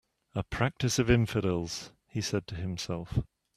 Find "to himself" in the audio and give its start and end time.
2.47-3.19